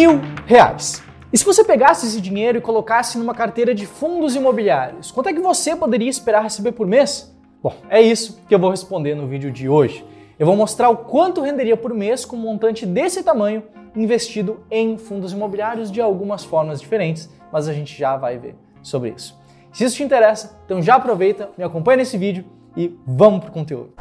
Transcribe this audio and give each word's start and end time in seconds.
mil 0.00 0.18
reais. 0.46 1.02
E 1.30 1.36
se 1.36 1.44
você 1.44 1.62
pegasse 1.62 2.06
esse 2.06 2.22
dinheiro 2.22 2.56
e 2.56 2.60
colocasse 2.60 3.18
numa 3.18 3.34
carteira 3.34 3.74
de 3.74 3.86
fundos 3.86 4.34
imobiliários, 4.34 5.10
quanto 5.10 5.28
é 5.28 5.32
que 5.34 5.40
você 5.40 5.76
poderia 5.76 6.08
esperar 6.08 6.42
receber 6.42 6.72
por 6.72 6.86
mês? 6.86 7.36
Bom, 7.62 7.74
é 7.90 8.00
isso 8.00 8.40
que 8.48 8.54
eu 8.54 8.58
vou 8.58 8.70
responder 8.70 9.14
no 9.14 9.26
vídeo 9.26 9.50
de 9.50 9.68
hoje. 9.68 10.02
Eu 10.38 10.46
vou 10.46 10.56
mostrar 10.56 10.88
o 10.88 10.96
quanto 10.96 11.42
renderia 11.42 11.76
por 11.76 11.92
mês 11.92 12.24
com 12.24 12.34
um 12.34 12.40
montante 12.40 12.86
desse 12.86 13.22
tamanho 13.22 13.62
investido 13.94 14.64
em 14.70 14.96
fundos 14.96 15.34
imobiliários 15.34 15.92
de 15.92 16.00
algumas 16.00 16.44
formas 16.44 16.80
diferentes, 16.80 17.28
mas 17.52 17.68
a 17.68 17.74
gente 17.74 17.96
já 17.96 18.16
vai 18.16 18.38
ver 18.38 18.54
sobre 18.82 19.10
isso. 19.10 19.38
Se 19.70 19.84
isso 19.84 19.96
te 19.96 20.02
interessa, 20.02 20.58
então 20.64 20.80
já 20.80 20.94
aproveita, 20.94 21.50
me 21.58 21.62
acompanha 21.62 21.98
nesse 21.98 22.16
vídeo 22.16 22.46
e 22.74 22.98
vamos 23.06 23.40
pro 23.40 23.52
conteúdo. 23.52 23.92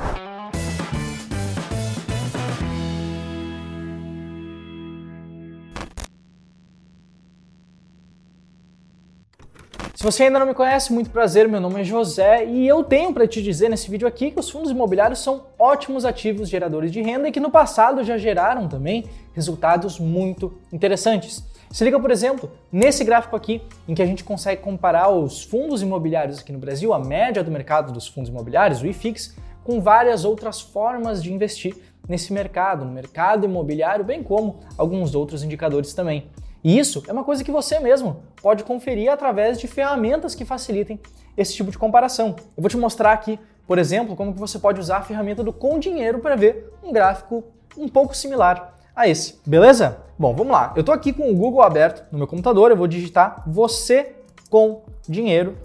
Se 9.99 10.05
você 10.05 10.23
ainda 10.23 10.39
não 10.39 10.45
me 10.45 10.53
conhece, 10.53 10.93
muito 10.93 11.09
prazer, 11.09 11.45
meu 11.49 11.59
nome 11.59 11.81
é 11.81 11.83
José 11.83 12.45
e 12.45 12.65
eu 12.65 12.85
tenho 12.85 13.13
para 13.13 13.27
te 13.27 13.41
dizer 13.41 13.67
nesse 13.67 13.91
vídeo 13.91 14.07
aqui 14.07 14.31
que 14.31 14.39
os 14.39 14.49
fundos 14.49 14.71
imobiliários 14.71 15.19
são 15.19 15.47
ótimos 15.59 16.05
ativos 16.05 16.47
geradores 16.47 16.89
de 16.89 17.01
renda 17.01 17.27
e 17.27 17.33
que 17.33 17.39
no 17.41 17.51
passado 17.51 18.01
já 18.01 18.17
geraram 18.17 18.69
também 18.69 19.03
resultados 19.33 19.99
muito 19.99 20.57
interessantes. 20.71 21.43
Se 21.69 21.83
liga, 21.83 21.99
por 21.99 22.11
exemplo, 22.11 22.49
nesse 22.71 23.03
gráfico 23.03 23.35
aqui, 23.35 23.61
em 23.89 23.93
que 23.93 24.01
a 24.01 24.05
gente 24.05 24.23
consegue 24.23 24.61
comparar 24.61 25.09
os 25.09 25.43
fundos 25.43 25.81
imobiliários 25.81 26.39
aqui 26.39 26.53
no 26.53 26.59
Brasil, 26.59 26.93
a 26.93 26.99
média 26.99 27.43
do 27.43 27.51
mercado 27.51 27.91
dos 27.91 28.07
fundos 28.07 28.29
imobiliários, 28.29 28.81
o 28.81 28.87
IFIX, 28.87 29.35
com 29.65 29.81
várias 29.81 30.23
outras 30.23 30.61
formas 30.61 31.21
de 31.21 31.33
investir 31.33 31.75
nesse 32.07 32.31
mercado, 32.31 32.85
no 32.85 32.91
mercado 32.93 33.43
imobiliário, 33.43 34.05
bem 34.05 34.23
como 34.23 34.61
alguns 34.77 35.13
outros 35.13 35.43
indicadores 35.43 35.93
também. 35.93 36.29
E 36.63 36.77
isso 36.77 37.03
é 37.07 37.13
uma 37.13 37.23
coisa 37.23 37.43
que 37.43 37.51
você 37.51 37.79
mesmo 37.79 38.23
pode 38.41 38.63
conferir 38.63 39.11
através 39.11 39.59
de 39.59 39.67
ferramentas 39.67 40.35
que 40.35 40.43
facilitem 40.45 40.99
esse 41.37 41.53
tipo 41.53 41.71
de 41.71 41.77
comparação. 41.77 42.35
Eu 42.57 42.61
vou 42.61 42.69
te 42.69 42.77
mostrar 42.77 43.13
aqui, 43.13 43.39
por 43.65 43.77
exemplo, 43.77 44.15
como 44.15 44.33
que 44.33 44.39
você 44.39 44.59
pode 44.59 44.79
usar 44.79 44.97
a 44.97 45.01
ferramenta 45.01 45.43
do 45.43 45.53
Com 45.53 45.79
Dinheiro 45.79 46.19
para 46.19 46.35
ver 46.35 46.73
um 46.83 46.91
gráfico 46.91 47.43
um 47.77 47.87
pouco 47.87 48.15
similar 48.15 48.77
a 48.95 49.07
esse, 49.07 49.39
beleza? 49.45 49.99
Bom, 50.17 50.35
vamos 50.35 50.51
lá. 50.51 50.73
Eu 50.75 50.81
estou 50.81 50.93
aqui 50.93 51.13
com 51.13 51.31
o 51.31 51.35
Google 51.35 51.61
aberto 51.61 52.05
no 52.11 52.17
meu 52.17 52.27
computador, 52.27 52.71
eu 52.71 52.77
vou 52.77 52.87
digitar 52.87 53.43
você 53.47 54.15
com 54.49 54.81
dinheiro 55.07 55.57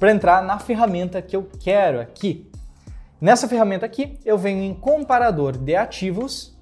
para 0.00 0.10
entrar 0.10 0.42
na 0.42 0.58
ferramenta 0.58 1.22
que 1.22 1.36
eu 1.36 1.48
quero 1.60 2.00
aqui. 2.00 2.50
Nessa 3.20 3.46
ferramenta 3.46 3.86
aqui, 3.86 4.18
eu 4.24 4.36
venho 4.36 4.64
em 4.64 4.74
comparador 4.74 5.56
de 5.56 5.76
ativos 5.76 6.58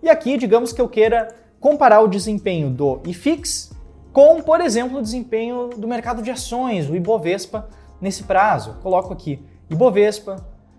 e 0.00 0.08
aqui, 0.08 0.38
digamos 0.38 0.72
que 0.72 0.80
eu 0.80 0.88
queira 0.88 1.34
comparar 1.60 2.00
o 2.00 2.08
desempenho 2.08 2.70
do 2.70 3.00
IFIX 3.04 3.76
com, 4.12 4.40
por 4.40 4.60
exemplo, 4.60 4.98
o 4.98 5.02
desempenho 5.02 5.68
do 5.76 5.86
mercado 5.86 6.22
de 6.22 6.30
ações, 6.30 6.88
o 6.88 6.96
Ibovespa, 6.96 7.68
nesse 8.00 8.22
prazo. 8.22 8.76
coloco 8.82 9.12
aqui 9.12 9.42
Ibovespa, 9.68 10.36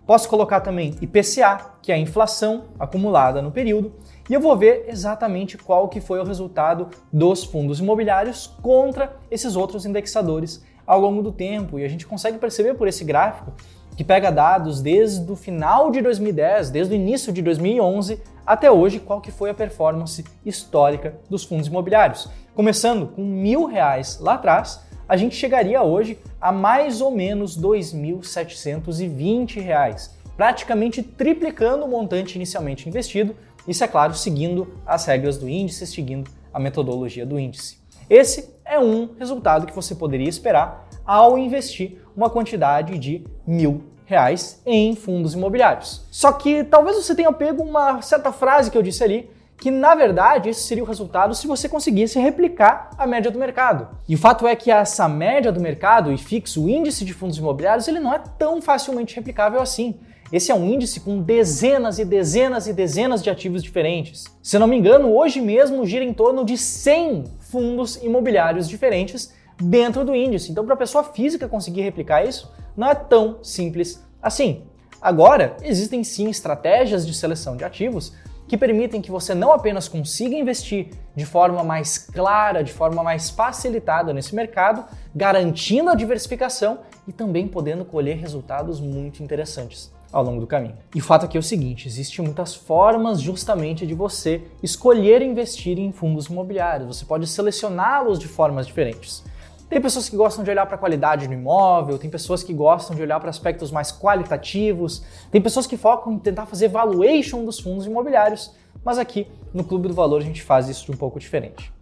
posso 0.08 0.28
colocar 0.28 0.61
também 0.61 0.95
IPCA, 1.02 1.73
que 1.81 1.92
é 1.92 1.95
a 1.95 2.00
inflação 2.00 2.66
acumulada 2.80 3.42
no 3.42 3.52
período, 3.52 3.94
e 4.30 4.33
eu 4.33 4.42
vou 4.42 4.58
ver 4.58 4.86
exatamente 4.88 5.58
qual 5.58 5.88
que 5.88 6.02
foi 6.02 6.20
o 6.20 6.23
resultado 6.23 6.88
dos 7.14 7.44
fundos 7.44 7.80
imobiliários 7.80 8.48
contra 8.61 9.16
esses 9.30 9.55
outros 9.55 9.86
indexadores 9.86 10.64
ao 10.86 11.00
longo 11.00 11.22
do 11.22 11.31
tempo. 11.31 11.78
E 11.78 11.86
a 11.86 11.88
gente 11.88 12.08
consegue 12.08 12.38
perceber 12.38 12.73
por 12.73 12.88
esse 12.88 13.03
gráfico 13.03 13.53
que 13.95 14.03
pega 14.03 14.31
dados 14.31 14.81
desde 14.81 15.31
o 15.31 15.36
final 15.36 15.92
de 15.92 16.02
2010, 16.02 16.70
desde 16.70 16.94
o 16.94 16.95
início 16.95 17.33
de 17.33 17.42
2011 17.42 18.21
até 18.48 18.72
hoje, 18.72 19.00
qual 19.02 19.20
que 19.20 19.30
foi 19.30 19.50
a 19.50 19.54
performance 19.54 20.24
histórica 20.46 21.20
dos 21.30 21.44
fundos 21.44 21.68
imobiliários. 21.68 22.30
Começando 22.56 23.08
com 23.08 23.22
mil 23.22 23.66
reais 23.66 24.18
lá 24.22 24.36
atrás, 24.36 24.80
a 25.08 25.16
gente 25.18 25.36
chegaria 25.36 25.84
hoje 25.84 26.18
a 26.40 26.52
mais 26.52 27.02
ou 27.02 27.12
menos 27.12 27.58
R$ 27.58 27.64
2.720, 27.64 30.12
praticamente 30.38 31.04
triplicando 31.04 31.84
o 31.84 31.90
montante 31.90 32.38
inicialmente 32.38 32.88
investido, 32.88 33.36
isso 33.68 33.84
é 33.84 33.88
claro, 33.88 34.14
seguindo 34.14 34.80
as 34.86 35.06
regras 35.06 35.38
do 35.38 35.50
índice, 35.50 35.86
seguindo 35.86 36.32
a 36.54 36.60
metodologia 36.60 37.26
do 37.26 37.38
índice. 37.38 37.80
Esse 38.10 38.56
é 38.64 38.80
um 38.80 39.10
resultado 39.20 39.68
que 39.68 39.76
você 39.76 39.94
poderia 39.94 40.30
esperar 40.30 40.88
ao 41.06 41.38
investir 41.38 41.98
uma 42.16 42.30
quantidade 42.30 42.98
de 42.98 43.26
mil 43.46 43.97
reais 44.08 44.62
em 44.66 44.95
fundos 44.95 45.34
imobiliários. 45.34 46.02
Só 46.10 46.32
que 46.32 46.64
talvez 46.64 46.95
você 46.95 47.14
tenha 47.14 47.32
pego 47.32 47.62
uma 47.62 48.02
certa 48.02 48.32
frase 48.32 48.72
que 48.72 48.78
eu 48.78 48.82
disse 48.82 49.04
ali, 49.04 49.30
que 49.58 49.70
na 49.70 49.95
verdade 49.95 50.50
esse 50.50 50.64
seria 50.64 50.84
o 50.84 50.88
resultado 50.88 51.36
se 51.36 51.45
você 51.45 51.68
conseguisse 51.68 52.17
replicar 52.17 52.92
a 52.98 53.06
média 53.06 53.30
do 53.30 53.38
mercado. 53.38 53.90
E 54.08 54.16
o 54.16 54.17
fato 54.17 54.48
é 54.48 54.56
que 54.56 54.72
essa 54.72 55.10
média 55.10 55.52
do 55.52 55.60
mercado 55.60 56.12
e 56.12 56.17
fixo, 56.17 56.64
o 56.64 56.70
índice 56.70 57.04
de 57.04 57.14
fundos 57.14 57.38
imobiliários, 57.38 57.88
ele 57.88 58.00
não 58.00 58.14
é 58.14 58.22
tão 58.40 58.62
facilmente 58.62 59.16
replicável 59.16 59.60
assim. 59.60 60.00
Esse 60.32 60.52
é 60.52 60.56
um 60.56 60.66
índice 60.66 61.02
com 61.02 61.22
dezenas 61.22 62.00
e 62.00 62.06
dezenas 62.06 62.67
e 62.67 62.73
dezenas 62.73 63.22
de 63.22 63.30
ativos 63.30 63.62
diferentes. 63.62 64.26
Se 64.42 64.58
não 64.58 64.67
me 64.67 64.78
engano, 64.78 65.14
hoje 65.14 65.42
mesmo 65.42 65.86
gira 65.86 66.06
em 66.06 66.14
torno 66.14 66.46
de 66.46 66.58
100 66.58 67.26
fundos 67.40 67.98
imobiliários 67.98 68.70
diferentes 68.70 69.34
dentro 69.60 70.06
do 70.06 70.16
índice. 70.16 70.52
Então, 70.52 70.66
para 70.66 70.73
a 70.73 70.78
pessoa 70.78 71.04
física 71.04 71.48
conseguir 71.48 71.82
replicar 71.82 72.26
isso, 72.26 72.52
não 72.76 72.90
é 72.90 72.95
tão 72.95 73.44
simples 73.44 74.04
assim. 74.22 74.64
Agora, 75.02 75.58
existem 75.62 76.04
sim 76.04 76.30
estratégias 76.30 77.06
de 77.06 77.14
seleção 77.14 77.56
de 77.56 77.64
ativos 77.64 78.14
que 78.48 78.58
permitem 78.58 79.02
que 79.02 79.12
você 79.12 79.36
não 79.36 79.52
apenas 79.52 79.88
consiga 79.88 80.36
investir 80.36 80.90
de 81.16 81.26
forma 81.26 81.64
mais 81.64 81.98
clara, 81.98 82.64
de 82.64 82.72
forma 82.72 83.04
mais 83.04 83.30
facilitada 83.30 84.14
nesse 84.14 84.34
mercado, 84.34 84.86
garantindo 85.14 85.90
a 85.90 85.96
diversificação 85.96 86.80
e 87.08 87.12
também 87.12 87.48
podendo 87.48 87.84
colher 87.84 88.17
resultados 88.17 88.80
muito 88.80 89.22
interessantes 89.22 89.92
ao 90.12 90.23
longo 90.23 90.40
do 90.40 90.48
caminho. 90.48 90.76
E 90.96 91.00
o 91.00 91.04
fato 91.04 91.26
aqui 91.26 91.36
é 91.36 91.40
o 91.40 91.44
seguinte: 91.44 91.88
existem 91.88 92.23
muitas 92.23 92.56
formas 92.56 93.20
justamente 93.20 93.86
de 93.86 93.94
você 93.94 94.42
escolher 94.64 95.22
investir 95.22 95.78
em 95.78 95.92
fundos 95.92 96.28
imobiliários. 96.28 96.88
Você 96.88 97.06
pode 97.06 97.28
selecioná-los 97.28 98.17
de 98.17 98.28
formas 98.28 98.66
diferentes. 98.66 99.23
Tem 99.70 99.82
pessoas 99.82 100.08
que 100.08 100.16
gostam 100.16 100.45
de 100.45 100.50
olhar 100.50 100.66
para 100.66 100.76
a 100.76 100.78
qualidade 100.78 101.28
do 101.28 101.33
imóvel, 101.33 101.98
tem 101.98 102.10
pessoas 102.10 102.42
que 102.42 102.54
gostam 102.54 102.95
de 102.95 103.02
olhar 103.02 103.20
para 103.20 103.30
aspectos 103.30 103.70
mais 103.70 103.92
qualitativos, 103.92 105.04
tem 105.30 105.42
pessoas 105.42 105.67
que 105.67 105.76
focam 105.76 106.14
em 106.14 106.20
tentar 106.20 106.45
fazer 106.45 106.70
valuation 106.70 107.44
dos 107.44 107.60
fundos 107.60 107.86
imobiliários, 107.86 108.55
mas 108.82 108.98
aqui 108.98 109.28
no 109.54 109.66
Clube 109.66 109.89
do 109.89 109.94
Valor 109.94 110.22
a 110.22 110.23
gente 110.23 110.42
faz 110.42 110.70
isso 110.70 110.86
de 110.86 110.94
um 110.94 110.98
pouco 110.98 111.20
diferente. 111.20 111.73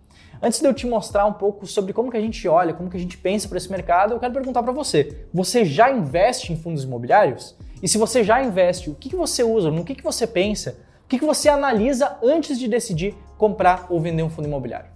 Antes 0.42 0.60
de 0.60 0.66
eu 0.66 0.74
te 0.74 0.88
mostrar 0.88 1.28
um 1.28 1.34
pouco 1.34 1.68
sobre 1.68 1.94
como 1.94 2.10
que 2.10 2.18
a 2.18 2.22
gente 2.22 2.48
olha, 2.48 2.74
como 2.74 2.90
que 2.90 2.98
a 2.98 3.00
gente 3.00 3.20
pensa 3.20 3.48
para 3.48 3.60
esse 3.60 3.70
mercado, 3.70 4.16
eu 4.16 4.20
quero 4.20 4.34
perguntar 4.34 4.64
para 4.64 4.74
você: 4.74 5.26
você 5.32 5.64
já 5.64 5.92
investe 5.92 6.52
em 6.52 6.58
fundos 6.58 6.84
imobiliários? 6.84 7.56
E 7.84 7.88
se 7.88 8.00
você 8.00 8.24
já 8.24 8.44
investe, 8.44 8.90
o 8.90 8.96
que, 8.96 9.10
que 9.10 9.16
você 9.16 9.44
usa, 9.44 9.70
no 9.70 9.86
que, 9.86 9.94
que 9.94 10.04
você 10.04 10.26
pensa, 10.26 10.76
o 11.04 11.08
que, 11.08 11.20
que 11.20 11.26
você 11.26 11.50
analisa 11.50 12.18
antes 12.24 12.58
de 12.58 12.68
decidir 12.68 13.16
comprar 13.38 13.86
ou 13.90 14.02
vender 14.02 14.24
um 14.24 14.30
fundo 14.30 14.48
imobiliário? 14.48 14.90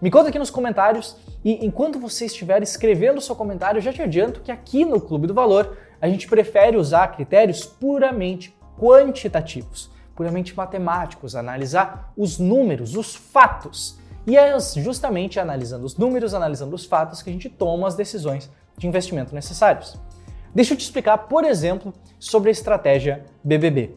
Me 0.00 0.10
conta 0.10 0.28
aqui 0.28 0.38
nos 0.38 0.50
comentários 0.50 1.16
e 1.42 1.64
enquanto 1.64 1.98
você 1.98 2.26
estiver 2.26 2.62
escrevendo 2.62 3.18
seu 3.18 3.34
comentário, 3.34 3.80
já 3.80 3.90
te 3.90 4.02
adianto 4.02 4.42
que 4.42 4.52
aqui 4.52 4.84
no 4.84 5.00
Clube 5.00 5.26
do 5.26 5.32
Valor 5.32 5.78
a 5.98 6.06
gente 6.06 6.28
prefere 6.28 6.76
usar 6.76 7.08
critérios 7.08 7.64
puramente 7.64 8.54
quantitativos, 8.78 9.90
puramente 10.14 10.54
matemáticos, 10.54 11.34
analisar 11.34 12.12
os 12.14 12.38
números, 12.38 12.94
os 12.94 13.14
fatos. 13.14 13.98
E 14.26 14.36
é 14.36 14.58
justamente 14.60 15.40
analisando 15.40 15.86
os 15.86 15.96
números, 15.96 16.34
analisando 16.34 16.74
os 16.74 16.84
fatos 16.84 17.22
que 17.22 17.30
a 17.30 17.32
gente 17.32 17.48
toma 17.48 17.88
as 17.88 17.94
decisões 17.94 18.50
de 18.76 18.86
investimento 18.86 19.34
necessários. 19.34 19.98
Deixa 20.54 20.74
eu 20.74 20.76
te 20.76 20.84
explicar, 20.84 21.16
por 21.16 21.42
exemplo, 21.42 21.94
sobre 22.18 22.50
a 22.50 22.52
estratégia 22.52 23.24
BBB. 23.42 23.94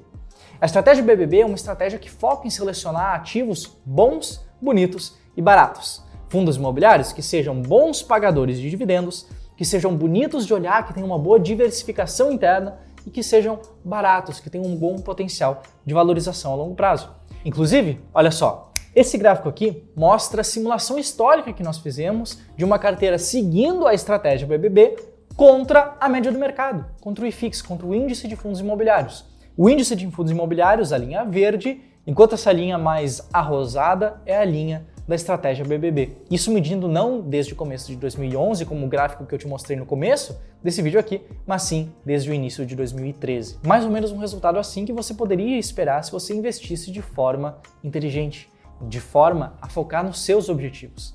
A 0.62 0.66
estratégia 0.66 1.04
BBB 1.04 1.42
é 1.42 1.46
uma 1.46 1.56
estratégia 1.56 2.00
que 2.00 2.10
foca 2.10 2.48
em 2.48 2.50
selecionar 2.50 3.16
ativos 3.16 3.78
bons, 3.86 4.46
bonitos 4.62 5.20
e 5.40 5.42
baratos. 5.42 6.04
Fundos 6.28 6.58
imobiliários 6.58 7.14
que 7.14 7.24
sejam 7.24 7.62
bons 7.62 8.04
pagadores 8.04 8.60
de 8.60 8.70
dividendos, 8.70 9.26
que 9.56 9.64
sejam 9.64 9.96
bonitos 9.96 10.46
de 10.46 10.54
olhar, 10.54 10.86
que 10.86 10.94
tenham 10.94 11.08
uma 11.08 11.18
boa 11.18 11.40
diversificação 11.40 12.30
interna 12.30 12.78
e 13.08 13.10
que 13.10 13.24
sejam 13.24 13.58
baratos, 13.84 14.42
que 14.42 14.50
tenham 14.50 14.68
um 14.68 14.76
bom 14.76 14.98
potencial 14.98 15.64
de 15.86 15.94
valorização 15.94 16.52
a 16.52 16.56
longo 16.56 16.76
prazo. 16.76 17.10
Inclusive, 17.46 18.02
olha 18.14 18.32
só, 18.32 18.70
esse 18.94 19.18
gráfico 19.18 19.48
aqui 19.48 19.90
mostra 19.96 20.42
a 20.42 20.44
simulação 20.44 21.00
histórica 21.00 21.54
que 21.54 21.64
nós 21.64 21.78
fizemos 21.78 22.40
de 22.58 22.66
uma 22.66 22.78
carteira 22.78 23.18
seguindo 23.18 23.88
a 23.88 23.94
estratégia 23.94 24.46
BBB 24.46 24.98
contra 25.38 25.96
a 26.02 26.10
média 26.10 26.34
do 26.34 26.38
mercado, 26.38 26.86
contra 27.00 27.24
o 27.24 27.28
IFIX, 27.28 27.62
contra 27.62 27.88
o 27.88 27.96
índice 27.96 28.28
de 28.28 28.36
fundos 28.36 28.60
imobiliários. 28.60 29.26
O 29.56 29.70
índice 29.70 29.96
de 29.96 30.06
fundos 30.12 30.34
imobiliários, 30.34 30.92
a 30.92 30.98
linha 30.98 31.24
verde, 31.24 31.82
enquanto 32.06 32.34
essa 32.34 32.52
linha 32.52 32.78
mais 32.78 33.26
arrosada 33.32 34.22
é 34.26 34.38
a 34.38 34.44
linha 34.44 34.86
da 35.10 35.16
estratégia 35.16 35.66
BBB. 35.66 36.18
Isso 36.30 36.52
medindo 36.52 36.88
não 36.88 37.20
desde 37.20 37.54
o 37.54 37.56
começo 37.56 37.88
de 37.88 37.98
2011, 37.98 38.64
como 38.64 38.86
o 38.86 38.88
gráfico 38.88 39.26
que 39.26 39.34
eu 39.34 39.40
te 39.40 39.48
mostrei 39.48 39.76
no 39.76 39.84
começo 39.84 40.40
desse 40.62 40.84
vídeo 40.84 41.00
aqui, 41.00 41.24
mas 41.48 41.64
sim 41.64 41.92
desde 42.06 42.30
o 42.30 42.34
início 42.34 42.64
de 42.64 42.76
2013. 42.76 43.58
Mais 43.66 43.84
ou 43.84 43.90
menos 43.90 44.12
um 44.12 44.20
resultado 44.20 44.60
assim 44.60 44.86
que 44.86 44.94
você 44.94 45.16
poderia 45.16 45.58
esperar 45.58 46.04
se 46.04 46.12
você 46.12 46.36
investisse 46.36 46.92
de 46.92 47.02
forma 47.02 47.58
inteligente. 47.84 48.48
de 48.82 49.02
forma 49.02 49.56
a 49.62 49.68
focar 49.68 50.06
nos 50.06 50.22
seus 50.22 50.48
objetivos. 50.48 51.14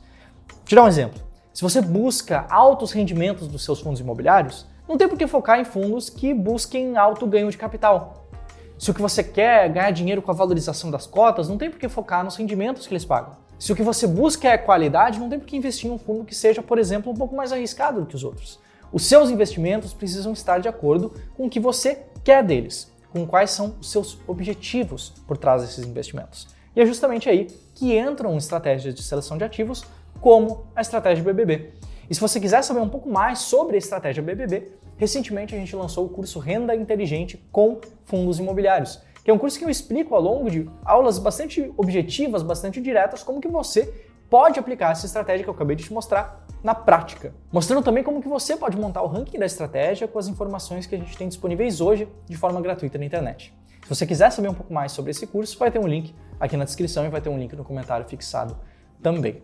Vou 0.49 0.65
te 0.67 0.75
dar 0.75 0.83
um 0.83 0.89
exemplo. 0.89 1.19
Se 1.51 1.63
você 1.63 1.81
busca 1.81 2.47
altos 2.51 2.93
rendimentos 2.93 3.49
dos 3.49 3.65
seus 3.65 3.81
fundos 3.81 4.01
imobiliários, 4.01 4.67
não 4.87 4.99
tem 4.99 5.09
por 5.09 5.17
que 5.17 5.27
focar 5.27 5.59
em 5.59 5.65
fundos 5.65 6.11
que 6.11 6.35
busquem 6.35 6.99
alto 6.99 7.27
ganho 7.27 7.51
de 7.51 7.57
capital. 7.57 8.29
Se 8.77 8.91
o 8.91 8.95
que 8.95 9.01
você 9.01 9.25
quer 9.25 9.65
é 9.65 9.69
ganhar 9.71 9.91
dinheiro 9.93 10.21
com 10.21 10.31
a 10.31 10.35
valorização 10.35 10.91
das 10.91 11.07
cotas, 11.07 11.49
não 11.49 11.57
tem 11.57 11.71
por 11.71 11.79
que 11.79 11.89
focar 11.89 12.23
nos 12.23 12.37
rendimentos 12.37 12.87
que 12.87 12.93
eles 12.93 13.05
pagam. 13.07 13.44
Se 13.65 13.73
o 13.73 13.75
que 13.75 13.83
você 13.83 14.07
busca 14.07 14.47
é 14.47 14.59
qualidade, 14.59 15.19
não 15.19 15.31
tem 15.31 15.39
por 15.39 15.47
que 15.47 15.57
investir 15.57 15.89
em 15.89 15.95
um 15.95 15.99
fundo 15.99 16.23
que 16.23 16.35
seja, 16.35 16.61
por 16.61 16.79
exemplo, 16.79 17.11
um 17.11 17.15
pouco 17.15 17.35
mais 17.35 17.51
arriscado 17.51 18.03
do 18.03 18.07
que 18.07 18.15
os 18.15 18.23
outros. 18.23 18.61
Os 18.93 19.07
seus 19.07 19.31
investimentos 19.31 19.95
precisam 19.95 20.35
estar 20.35 20.59
de 20.59 20.69
acordo 20.69 21.15
com 21.35 21.47
o 21.47 21.49
que 21.49 21.59
você 21.59 22.03
quer 22.23 22.45
deles, 22.45 22.93
com 23.11 23.27
quais 23.27 23.53
são 23.53 23.75
os 23.81 23.91
seus 23.91 24.19
objetivos 24.27 25.15
por 25.27 25.39
trás 25.39 25.63
desses 25.63 25.83
investimentos. 25.83 26.47
E 26.77 26.83
é 26.83 26.85
justamente 26.85 27.27
aí 27.27 27.47
que 27.75 27.99
entram 27.99 28.37
estratégias 28.37 28.95
de 28.95 29.03
seleção 29.03 29.39
de 29.39 29.45
ativos, 29.45 29.83
como 30.21 30.67
a 30.77 30.83
estratégia 30.83 31.25
BBB. 31.25 31.71
E 32.11 32.15
se 32.15 32.21
você 32.21 32.39
quiser 32.39 32.61
saber 32.61 32.81
um 32.81 32.89
pouco 32.91 33.09
mais 33.09 33.39
sobre 33.39 33.77
a 33.77 33.79
estratégia 33.79 34.23
BBB, 34.23 34.73
recentemente 34.99 35.55
a 35.55 35.59
gente 35.59 35.75
lançou 35.75 36.05
o 36.05 36.11
curso 36.11 36.39
Renda 36.39 36.77
Inteligente 36.77 37.43
com 37.51 37.81
Fundos 38.05 38.39
Imobiliários, 38.39 39.01
que 39.25 39.31
é 39.31 39.35
um 39.35 39.39
curso 39.39 39.59
que 39.59 39.65
eu 39.65 39.71
explico 39.71 40.15
ao 40.15 40.21
longo 40.21 40.51
de 40.51 40.71
aulas 40.85 41.19
bastante 41.19 41.73
objetivas, 41.79 42.43
bastante 42.43 42.81
diretas, 42.81 43.23
como 43.23 43.41
que 43.41 43.49
você 43.49 43.93
pode 44.29 44.59
aplicar 44.59 44.93
essa 44.93 45.07
estratégia 45.07 45.43
que 45.43 45.49
eu 45.49 45.55
acabei 45.55 45.75
de 45.75 45.85
te 45.85 45.93
mostrar 45.93 46.45
na 46.63 46.75
prática. 46.75 47.35
Mostrando 47.51 47.83
também 47.83 48.05
como 48.05 48.21
que 48.21 48.29
você 48.29 48.57
pode 48.57 48.77
montar 48.77 49.03
o 49.03 49.07
ranking 49.07 49.39
da 49.39 49.47
estratégia 49.47 50.07
com 50.07 50.19
as 50.19 50.29
informações 50.29 50.87
que 50.87 50.95
a 50.95 50.99
gente 50.99 51.17
tem 51.17 51.27
disponíveis 51.27 51.81
hoje 51.81 52.07
de 52.27 52.37
forma 52.37 52.61
gratuita 52.61 52.99
na 52.99 53.07
internet. 53.07 53.55
Se 53.83 53.89
você 53.89 54.07
quiser 54.07 54.31
saber 54.31 54.49
um 54.49 54.55
pouco 54.55 54.73
mais 54.73 54.93
sobre 54.93 55.11
esse 55.11 55.27
curso, 55.27 55.59
vai 55.59 55.71
ter 55.71 55.79
um 55.79 55.87
link 55.87 56.15
aqui 56.39 56.57
na 56.57 56.65
descrição 56.65 57.07
e 57.07 57.09
vai 57.09 57.21
ter 57.21 57.29
um 57.31 57.39
link 57.39 57.55
no 57.55 57.65
comentário 57.65 58.07
fixado 58.07 58.57
também. 59.03 59.43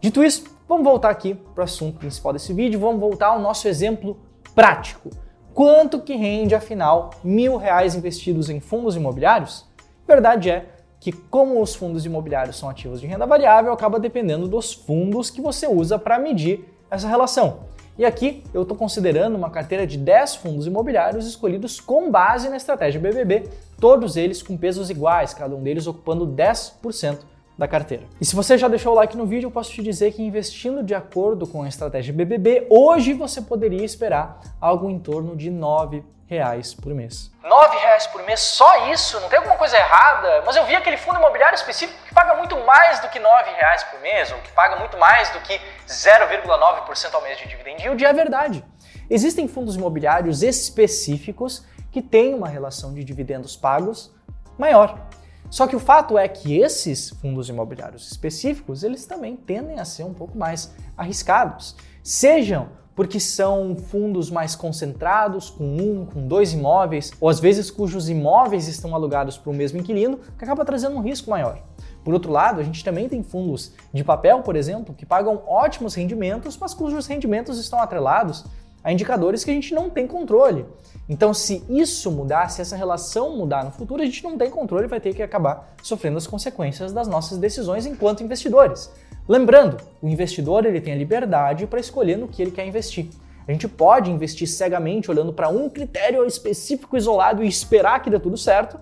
Dito 0.00 0.24
isso, 0.24 0.44
vamos 0.66 0.84
voltar 0.84 1.10
aqui 1.10 1.34
para 1.34 1.60
o 1.60 1.64
assunto 1.64 1.98
principal 1.98 2.32
desse 2.32 2.54
vídeo, 2.54 2.80
vamos 2.80 3.00
voltar 3.00 3.28
ao 3.28 3.38
nosso 3.38 3.68
exemplo 3.68 4.18
prático. 4.54 5.10
Quanto 5.60 6.00
que 6.00 6.16
rende, 6.16 6.54
afinal, 6.54 7.10
mil 7.22 7.58
reais 7.58 7.94
investidos 7.94 8.48
em 8.48 8.60
fundos 8.60 8.96
imobiliários? 8.96 9.66
Verdade 10.08 10.48
é 10.48 10.64
que, 10.98 11.12
como 11.12 11.60
os 11.60 11.74
fundos 11.74 12.06
imobiliários 12.06 12.56
são 12.56 12.70
ativos 12.70 12.98
de 12.98 13.06
renda 13.06 13.26
variável, 13.26 13.70
acaba 13.70 14.00
dependendo 14.00 14.48
dos 14.48 14.72
fundos 14.72 15.28
que 15.28 15.42
você 15.42 15.66
usa 15.68 15.98
para 15.98 16.18
medir 16.18 16.64
essa 16.90 17.06
relação. 17.06 17.58
E 17.98 18.06
aqui 18.06 18.42
eu 18.54 18.62
estou 18.62 18.74
considerando 18.74 19.36
uma 19.36 19.50
carteira 19.50 19.86
de 19.86 19.98
10 19.98 20.36
fundos 20.36 20.66
imobiliários 20.66 21.26
escolhidos 21.26 21.78
com 21.78 22.10
base 22.10 22.48
na 22.48 22.56
estratégia 22.56 22.98
BBB, 22.98 23.50
todos 23.78 24.16
eles 24.16 24.42
com 24.42 24.56
pesos 24.56 24.88
iguais, 24.88 25.34
cada 25.34 25.54
um 25.54 25.62
deles 25.62 25.86
ocupando 25.86 26.26
10% 26.26 27.18
da 27.60 27.68
carteira. 27.68 28.04
E 28.18 28.24
se 28.24 28.34
você 28.34 28.56
já 28.56 28.68
deixou 28.68 28.92
o 28.92 28.96
like 28.96 29.14
no 29.14 29.26
vídeo, 29.26 29.48
eu 29.48 29.50
posso 29.50 29.70
te 29.70 29.82
dizer 29.82 30.12
que 30.12 30.22
investindo 30.22 30.82
de 30.82 30.94
acordo 30.94 31.46
com 31.46 31.62
a 31.62 31.68
estratégia 31.68 32.10
BBB, 32.10 32.66
hoje 32.70 33.12
você 33.12 33.42
poderia 33.42 33.84
esperar 33.84 34.40
algo 34.58 34.88
em 34.88 34.98
torno 34.98 35.36
de 35.36 35.50
9 35.50 36.02
reais 36.26 36.72
por 36.72 36.94
mês. 36.94 37.30
9 37.44 37.76
reais 37.76 38.06
por 38.06 38.22
mês, 38.22 38.40
só 38.40 38.90
isso? 38.90 39.20
Não 39.20 39.28
tem 39.28 39.36
alguma 39.36 39.58
coisa 39.58 39.76
errada? 39.76 40.42
Mas 40.46 40.56
eu 40.56 40.64
vi 40.64 40.74
aquele 40.74 40.96
fundo 40.96 41.18
imobiliário 41.18 41.54
específico 41.54 42.02
que 42.08 42.14
paga 42.14 42.34
muito 42.34 42.56
mais 42.64 42.98
do 43.00 43.08
que 43.08 43.18
9 43.18 43.50
reais 43.50 43.84
por 43.84 44.00
mês, 44.00 44.32
ou 44.32 44.38
que 44.38 44.52
paga 44.52 44.76
muito 44.76 44.96
mais 44.96 45.28
do 45.28 45.40
que 45.40 45.60
0,9% 45.86 47.12
ao 47.12 47.20
mês 47.20 47.36
de 47.36 47.46
dividendo. 47.46 47.82
E 47.82 47.90
o 47.90 47.94
dia 47.94 48.08
é 48.08 48.14
verdade. 48.14 48.64
Existem 49.10 49.46
fundos 49.46 49.76
imobiliários 49.76 50.42
específicos 50.42 51.62
que 51.92 52.00
têm 52.00 52.32
uma 52.32 52.48
relação 52.48 52.94
de 52.94 53.04
dividendos 53.04 53.54
pagos 53.54 54.10
maior. 54.56 55.10
Só 55.50 55.66
que 55.66 55.74
o 55.74 55.80
fato 55.80 56.16
é 56.16 56.28
que 56.28 56.58
esses 56.58 57.10
fundos 57.10 57.48
imobiliários 57.48 58.08
específicos, 58.08 58.84
eles 58.84 59.04
também 59.04 59.36
tendem 59.36 59.80
a 59.80 59.84
ser 59.84 60.04
um 60.04 60.14
pouco 60.14 60.38
mais 60.38 60.72
arriscados. 60.96 61.74
Sejam 62.04 62.68
porque 62.94 63.18
são 63.18 63.74
fundos 63.74 64.30
mais 64.30 64.54
concentrados, 64.54 65.48
com 65.48 65.64
um, 65.64 66.06
com 66.06 66.26
dois 66.26 66.52
imóveis, 66.52 67.10
ou 67.20 67.28
às 67.28 67.40
vezes 67.40 67.70
cujos 67.70 68.08
imóveis 68.08 68.68
estão 68.68 68.94
alugados 68.94 69.38
para 69.38 69.50
o 69.50 69.54
mesmo 69.54 69.80
inquilino, 69.80 70.18
que 70.38 70.44
acaba 70.44 70.64
trazendo 70.64 70.96
um 70.96 71.00
risco 71.00 71.30
maior. 71.30 71.62
Por 72.04 72.14
outro 72.14 72.30
lado, 72.30 72.60
a 72.60 72.62
gente 72.62 72.84
também 72.84 73.08
tem 73.08 73.22
fundos 73.22 73.72
de 73.92 74.04
papel, 74.04 74.42
por 74.42 74.54
exemplo, 74.56 74.94
que 74.94 75.04
pagam 75.04 75.42
ótimos 75.46 75.94
rendimentos, 75.94 76.56
mas 76.56 76.74
cujos 76.74 77.06
rendimentos 77.06 77.58
estão 77.58 77.80
atrelados 77.80 78.44
a 78.82 78.92
indicadores 78.92 79.44
que 79.44 79.50
a 79.50 79.54
gente 79.54 79.74
não 79.74 79.90
tem 79.90 80.06
controle. 80.06 80.64
Então, 81.08 81.34
se 81.34 81.64
isso 81.68 82.10
mudar, 82.10 82.48
se 82.48 82.60
essa 82.60 82.76
relação 82.76 83.36
mudar 83.36 83.64
no 83.64 83.70
futuro, 83.70 84.02
a 84.02 84.04
gente 84.04 84.22
não 84.22 84.38
tem 84.38 84.48
controle 84.48 84.84
e 84.84 84.88
vai 84.88 85.00
ter 85.00 85.14
que 85.14 85.22
acabar 85.22 85.74
sofrendo 85.82 86.18
as 86.18 86.26
consequências 86.26 86.92
das 86.92 87.08
nossas 87.08 87.38
decisões 87.38 87.84
enquanto 87.84 88.22
investidores. 88.22 88.90
Lembrando, 89.28 89.76
o 90.00 90.08
investidor 90.08 90.64
ele 90.64 90.80
tem 90.80 90.94
a 90.94 90.96
liberdade 90.96 91.66
para 91.66 91.80
escolher 91.80 92.16
no 92.16 92.28
que 92.28 92.40
ele 92.40 92.50
quer 92.50 92.66
investir. 92.66 93.08
A 93.46 93.52
gente 93.52 93.66
pode 93.66 94.10
investir 94.10 94.48
cegamente 94.48 95.10
olhando 95.10 95.32
para 95.32 95.48
um 95.48 95.68
critério 95.68 96.24
específico 96.24 96.96
isolado 96.96 97.42
e 97.42 97.48
esperar 97.48 98.00
que 98.00 98.08
dê 98.08 98.18
tudo 98.18 98.36
certo, 98.36 98.78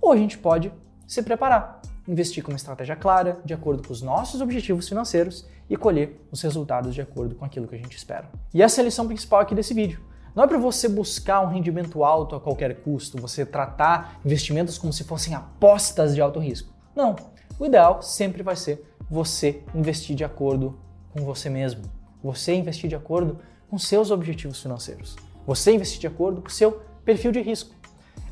ou 0.00 0.12
a 0.12 0.16
gente 0.16 0.38
pode 0.38 0.72
se 1.06 1.22
preparar 1.22 1.81
investir 2.06 2.42
com 2.42 2.50
uma 2.50 2.56
estratégia 2.56 2.96
clara, 2.96 3.40
de 3.44 3.54
acordo 3.54 3.86
com 3.86 3.92
os 3.92 4.02
nossos 4.02 4.40
objetivos 4.40 4.88
financeiros 4.88 5.46
e 5.68 5.76
colher 5.76 6.20
os 6.30 6.42
resultados 6.42 6.94
de 6.94 7.00
acordo 7.00 7.34
com 7.34 7.44
aquilo 7.44 7.68
que 7.68 7.74
a 7.74 7.78
gente 7.78 7.96
espera. 7.96 8.30
E 8.52 8.62
essa 8.62 8.80
é 8.80 8.82
a 8.82 8.84
lição 8.84 9.06
principal 9.06 9.40
aqui 9.40 9.54
desse 9.54 9.72
vídeo. 9.72 10.00
Não 10.34 10.44
é 10.44 10.46
para 10.46 10.58
você 10.58 10.88
buscar 10.88 11.42
um 11.42 11.48
rendimento 11.48 12.02
alto 12.02 12.34
a 12.34 12.40
qualquer 12.40 12.76
custo, 12.76 13.20
você 13.20 13.44
tratar 13.44 14.18
investimentos 14.24 14.78
como 14.78 14.92
se 14.92 15.04
fossem 15.04 15.34
apostas 15.34 16.14
de 16.14 16.22
alto 16.22 16.40
risco. 16.40 16.72
Não. 16.96 17.16
O 17.58 17.66
ideal 17.66 18.00
sempre 18.00 18.42
vai 18.42 18.56
ser 18.56 18.82
você 19.10 19.62
investir 19.74 20.16
de 20.16 20.24
acordo 20.24 20.78
com 21.10 21.22
você 21.22 21.50
mesmo. 21.50 21.82
Você 22.22 22.54
investir 22.54 22.88
de 22.88 22.96
acordo 22.96 23.40
com 23.68 23.78
seus 23.78 24.10
objetivos 24.10 24.62
financeiros. 24.62 25.16
Você 25.46 25.72
investir 25.72 26.00
de 26.00 26.06
acordo 26.06 26.40
com 26.40 26.48
seu 26.48 26.80
perfil 27.04 27.30
de 27.30 27.42
risco. 27.42 27.74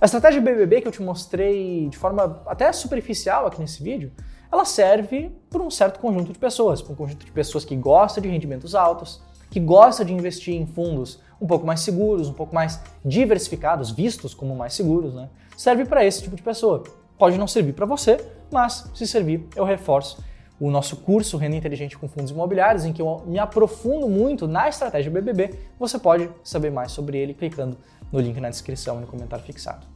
A 0.01 0.07
estratégia 0.07 0.41
BBB 0.41 0.81
que 0.81 0.89
eu 0.89 0.93
te 0.93 1.03
mostrei 1.03 1.87
de 1.91 1.99
forma 1.99 2.43
até 2.47 2.73
superficial 2.73 3.47
aqui 3.47 3.61
nesse 3.61 3.83
vídeo, 3.83 4.11
ela 4.51 4.65
serve 4.65 5.31
para 5.51 5.61
um 5.61 5.71
certo 5.71 6.01
conjunto 6.01 6.33
de 6.33 6.39
pessoas, 6.39 6.81
para 6.81 6.95
um 6.95 6.97
conjunto 6.97 7.27
de 7.27 7.31
pessoas 7.31 7.67
que 7.67 7.77
gosta 7.77 8.19
de 8.19 8.27
rendimentos 8.27 8.75
altos, 8.75 9.23
que 9.51 9.61
gosta 9.61 10.03
de 10.03 10.15
investir 10.15 10.55
em 10.55 10.65
fundos 10.65 11.21
um 11.39 11.47
pouco 11.47 11.67
mais 11.67 11.81
seguros, 11.81 12.31
um 12.31 12.33
pouco 12.33 12.55
mais 12.55 12.81
diversificados, 13.05 13.91
vistos 13.91 14.33
como 14.33 14.57
mais 14.57 14.73
seguros, 14.73 15.13
né? 15.13 15.29
Serve 15.55 15.85
para 15.85 16.03
esse 16.03 16.23
tipo 16.23 16.35
de 16.35 16.43
pessoa. 16.43 16.83
Pode 17.19 17.37
não 17.37 17.47
servir 17.47 17.75
para 17.75 17.85
você, 17.85 18.25
mas 18.51 18.91
se 18.95 19.07
servir, 19.07 19.47
eu 19.55 19.65
reforço 19.65 20.25
o 20.59 20.71
nosso 20.71 20.97
curso 20.97 21.37
Renda 21.37 21.57
Inteligente 21.57 21.99
com 21.99 22.09
Fundos 22.09 22.31
Imobiliários, 22.31 22.87
em 22.87 22.93
que 22.93 23.03
eu 23.03 23.23
me 23.27 23.39
aprofundo 23.39 24.09
muito 24.09 24.49
na 24.49 24.67
estratégia 24.67 25.11
BBB. 25.11 25.59
Você 25.79 25.99
pode 25.99 26.31
saber 26.43 26.71
mais 26.71 26.91
sobre 26.93 27.19
ele 27.19 27.35
clicando 27.35 27.77
no 28.13 28.21
link 28.21 28.41
na 28.41 28.51
descrição 28.51 28.99
e 28.99 29.01
no 29.01 29.07
comentário 29.07 29.45
fixado. 29.45 29.87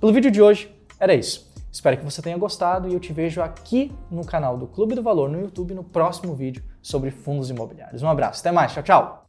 Pelo 0.00 0.12
vídeo 0.12 0.30
de 0.30 0.40
hoje, 0.40 0.74
era 0.98 1.14
isso. 1.14 1.48
Espero 1.70 1.96
que 1.96 2.04
você 2.04 2.22
tenha 2.22 2.36
gostado 2.36 2.88
e 2.88 2.94
eu 2.94 3.00
te 3.00 3.12
vejo 3.12 3.42
aqui 3.42 3.92
no 4.10 4.24
canal 4.24 4.56
do 4.56 4.66
Clube 4.66 4.94
do 4.94 5.02
Valor 5.02 5.28
no 5.28 5.40
YouTube 5.40 5.74
no 5.74 5.84
próximo 5.84 6.34
vídeo 6.34 6.62
sobre 6.82 7.10
fundos 7.10 7.50
imobiliários. 7.50 8.02
Um 8.02 8.08
abraço, 8.08 8.40
até 8.40 8.50
mais, 8.50 8.72
tchau, 8.72 8.82
tchau! 8.82 9.27